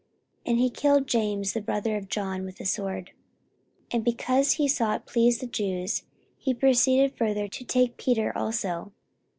[0.39, 3.11] 44:012:002 And he killed James the brother of John with the sword.
[3.91, 6.05] 44:012:003 And because he saw it pleased the Jews,
[6.39, 8.93] he proceeded further to take Peter also.